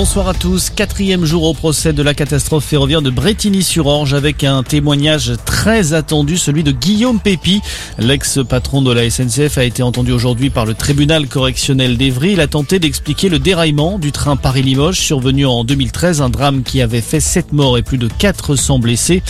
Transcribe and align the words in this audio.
Bonsoir 0.00 0.28
à 0.28 0.34
tous. 0.34 0.70
Quatrième 0.70 1.24
jour 1.24 1.42
au 1.42 1.54
procès 1.54 1.92
de 1.92 2.04
la 2.04 2.14
catastrophe 2.14 2.64
ferroviaire 2.64 3.02
de 3.02 3.10
Bretigny-sur-Orge 3.10 4.14
avec 4.14 4.44
un 4.44 4.62
témoignage 4.62 5.32
très 5.44 5.57
attendu, 5.66 6.38
celui 6.38 6.62
de 6.62 6.72
Guillaume 6.72 7.20
Pépi. 7.20 7.60
L'ex-patron 7.98 8.80
de 8.80 8.92
la 8.92 9.10
SNCF 9.10 9.58
a 9.58 9.64
été 9.64 9.82
entendu 9.82 10.12
aujourd'hui 10.12 10.50
par 10.50 10.64
le 10.64 10.72
tribunal 10.72 11.26
correctionnel 11.26 11.98
d'Evry. 11.98 12.32
Il 12.32 12.40
a 12.40 12.46
tenté 12.46 12.78
d'expliquer 12.78 13.28
le 13.28 13.38
déraillement 13.38 13.98
du 13.98 14.12
train 14.12 14.36
Paris-Limoges 14.36 14.98
survenu 14.98 15.46
en 15.46 15.64
2013, 15.64 16.22
un 16.22 16.30
drame 16.30 16.62
qui 16.62 16.80
avait 16.80 17.00
fait 17.00 17.20
7 17.20 17.52
morts 17.52 17.76
et 17.76 17.82
plus 17.82 17.98
de 17.98 18.08
400 18.08 18.78
blessés. 18.78 19.22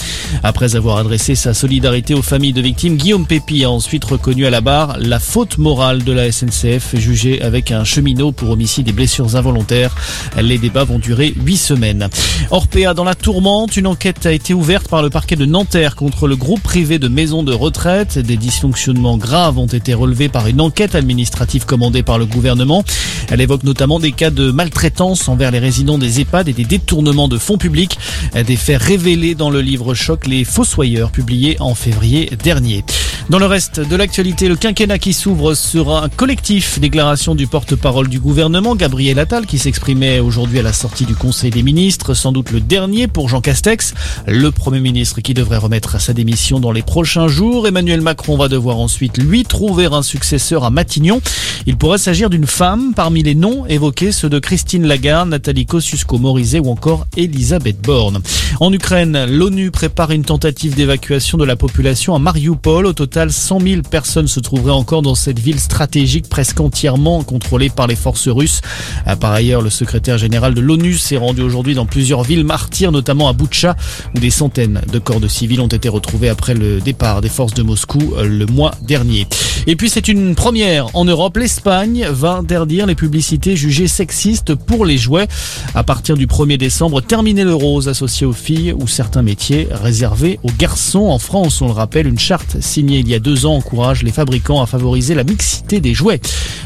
Après 0.43 0.77
avoir 0.77 0.99
adressé 0.99 1.35
sa 1.35 1.55
solidarité 1.55 2.15
aux 2.15 2.23
familles 2.23 2.53
de 2.53 2.61
victimes, 2.61 2.97
Guillaume 2.97 3.27
Pépi 3.27 3.65
a 3.65 3.71
ensuite 3.71 4.05
reconnu 4.05 4.47
à 4.47 4.51
la 4.51 4.61
barre 4.61 4.97
la 5.01 5.19
faute 5.19 5.59
morale 5.59 6.05
de 6.05 6.13
la 6.13 6.31
SNCF 6.31 6.95
jugée 6.97 7.43
avec 7.43 7.73
un 7.73 7.85
cheminot 7.85 8.33
pour 8.33 8.51
homicide 8.51 8.89
et 8.89 8.93
blessures 8.93 9.35
involontaires. 9.35 9.97
Les 10.41 10.59
débats 10.59 10.85
vont 10.85 10.99
durer 10.99 11.35
huit 11.37 11.57
semaines. 11.57 12.09
Orpea 12.51 12.95
dans 12.95 13.05
la 13.05 13.15
tourmente, 13.15 13.77
une 13.77 13.87
enquête 13.87 14.25
a 14.27 14.33
été 14.33 14.55
ouverte 14.55 14.89
par 14.89 15.03
le 15.03 15.11
parquet 15.11 15.37
de 15.37 15.47
Nanterre 15.47 15.97
contre 15.97 16.18
le 16.27 16.37
groupe 16.37 16.63
privé 16.63 16.99
de 16.99 17.07
maisons 17.07 17.43
de 17.43 17.53
retraite. 17.53 18.19
Des 18.19 18.37
dysfonctionnements 18.37 19.17
graves 19.17 19.59
ont 19.59 19.67
été 19.67 19.95
relevés 19.95 20.29
par 20.29 20.47
une 20.47 20.61
enquête 20.61 20.95
administrative 20.95 21.67
commandée 21.67 22.03
par 22.03 22.19
le 22.19 22.27
gouvernement. 22.27 22.83
Elle 23.31 23.41
évoque 23.41 23.63
notamment 23.63 24.01
des 24.01 24.13
cas 24.13 24.31
de 24.31 24.51
maltraitance 24.51 25.29
envers 25.29 25.51
les 25.51 25.59
résidents 25.59 25.99
des 25.99 26.21
EHPAD 26.21 26.49
et 26.49 26.53
des 26.53 26.65
détournements 26.65 27.29
de 27.29 27.39
fonds 27.39 27.59
publics. 27.59 27.99
Des 28.35 28.57
faits 28.57 28.83
révélés 28.83 29.35
dans 29.35 29.51
le 29.51 29.61
livre 29.61 29.95
choc 29.95 30.27
Les 30.27 30.45
Fossoyeurs 30.45 31.11
publié 31.11 31.57
en 31.61 31.75
février 31.75 32.31
dernier. 32.43 32.85
Dans 33.29 33.39
le 33.39 33.45
reste 33.45 33.81
de 33.81 33.95
l'actualité, 33.95 34.49
le 34.49 34.57
quinquennat 34.57 34.99
qui 34.99 35.13
s'ouvre 35.13 35.53
sera 35.53 36.03
un 36.03 36.09
collectif. 36.09 36.79
Déclaration 36.79 37.35
du 37.35 37.47
porte-parole 37.47 38.09
du 38.09 38.21
gouvernement, 38.21 38.75
Gabriel 38.75 39.19
Attal, 39.19 39.45
qui 39.45 39.59
s'exprimait 39.59 40.19
aujourd'hui 40.19 40.61
à 40.61 40.63
la 40.63 40.73
sortie 40.73 41.05
du 41.05 41.15
Conseil 41.15 41.51
des 41.51 41.63
ministres, 41.63 42.15
sans 42.15 42.33
doute 42.33 42.53
le 42.53 42.61
dernier 42.61 43.07
pour 43.07 43.29
Jean 43.29 43.43
Castex, 43.43 43.93
le 44.27 44.51
Premier 44.51 44.81
ministre 44.81 45.21
qui 45.21 45.35
devrait 45.35 45.59
remettre 45.59 46.01
sa 46.01 46.15
démission 46.15 46.59
dans 46.59 46.73
les 46.73 46.81
prochains 46.81 47.29
jours. 47.29 47.69
Emmanuel 47.69 48.01
Macron 48.01 48.39
va 48.39 48.49
devoir 48.49 48.79
ensuite 48.79 49.19
lui 49.19 49.45
trouver 49.45 49.85
un 49.93 50.03
successeur 50.03 50.65
à 50.65 50.71
Matignon. 50.71 51.21
Il 51.67 51.77
pourrait 51.77 51.99
s'agir 51.99 52.31
d'une 52.31 52.47
femme 52.47 52.95
parmi 52.97 53.23
les 53.23 53.35
noms 53.35 53.67
évoqués, 53.67 54.11
ceux 54.11 54.31
de 54.31 54.39
Christine 54.39 54.87
Lagarde, 54.87 55.29
Nathalie 55.29 55.67
Kosciusko-Morizet 55.67 56.61
ou 56.61 56.71
encore 56.71 57.07
Elisabeth 57.19 57.83
Borne. 57.83 58.23
En 58.61 58.73
Ukraine, 58.73 59.25
l'ONU 59.27 59.71
prépare 59.71 60.11
une 60.11 60.25
tentative 60.25 60.75
d'évacuation 60.75 61.39
de 61.39 61.45
la 61.45 61.55
population 61.55 62.17
à 62.17 62.19
Mariupol. 62.19 62.87
Au 62.87 62.93
total, 62.93 63.31
100 63.31 63.61
000 63.61 63.83
personnes 63.83 64.27
se 64.27 64.41
trouveraient 64.41 64.73
encore 64.73 65.03
dans 65.03 65.15
cette 65.15 65.39
ville 65.39 65.61
stratégique 65.61 66.29
presque 66.29 66.59
entièrement 66.59 67.23
contrôlée 67.23 67.71
par 67.71 67.87
les 67.87 67.95
forces 67.95 68.27
russes. 68.27 68.61
Euh, 69.07 69.15
par 69.15 69.31
ailleurs, 69.31 69.63
le 69.63 69.71
secrétaire 69.71 70.19
général 70.19 70.55
de 70.55 70.61
l'ONU 70.61 70.95
s'est 70.95 71.17
rendu 71.17 71.41
aujourd'hui 71.41 71.77
dans 71.77 71.87
plusieurs 71.87 72.25
villes 72.25 72.45
martyrs, 72.45 72.91
notamment 72.91 73.29
à 73.29 73.33
Boutcha, 73.33 73.77
où 74.17 74.19
des 74.19 74.31
centaines 74.31 74.83
de 74.93 74.99
corps 74.99 75.21
de 75.21 75.29
civils 75.29 75.61
ont 75.61 75.69
été 75.69 75.89
retrouvés 75.89 76.29
après 76.29 76.55
le 76.55 76.81
départ 76.81 77.21
des 77.21 77.29
forces 77.29 77.55
de 77.55 77.63
Moscou 77.63 78.15
euh, 78.17 78.27
le 78.27 78.47
mois 78.47 78.73
dernier. 78.83 79.29
Et 79.67 79.77
puis 79.77 79.91
c'est 79.91 80.09
une 80.09 80.35
première 80.35 80.95
en 80.95 81.05
Europe. 81.05 81.37
L'Espagne 81.37 82.07
va 82.11 82.33
interdire 82.33 82.87
les 82.87 82.95
publicités 82.95 83.57
jugées 83.57 83.89
sexistes 83.89 84.55
pour 84.55 84.85
les 84.85 84.99
jouets. 84.99 85.29
À 85.75 85.85
partir 85.85 86.17
du 86.17 86.27
1er 86.27 86.57
décembre, 86.57 87.01
terminer 87.01 87.45
le 87.45 87.55
rose 87.55 87.89
associé 87.89 88.27
aux 88.27 88.33
filles 88.33 88.73
ou 88.73 88.87
certains 88.87 89.23
métiers 89.23 89.69
réservés 89.71 90.39
aux 90.43 90.53
garçons. 90.59 91.07
En 91.07 91.19
France, 91.19 91.61
on 91.63 91.67
le 91.67 91.73
rappelle, 91.73 92.07
une 92.07 92.19
charte 92.19 92.61
signée 92.61 92.99
il 92.99 93.09
y 93.09 93.15
a 93.15 93.19
deux 93.19 93.47
ans 93.47 93.55
encourage 93.55 94.03
les 94.03 94.13
fabricants 94.13 94.63
à 94.63 94.67
favoriser 94.67 95.15
la 95.15 95.25
mixité 95.25 95.81
des 95.81 95.95
jouets. 95.95 96.21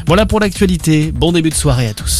Voilà 0.07 0.25
pour 0.25 0.39
l'actualité. 0.39 1.11
Bon 1.11 1.31
début 1.31 1.49
de 1.49 1.55
soirée 1.55 1.87
à 1.87 1.93
tous. 1.93 2.11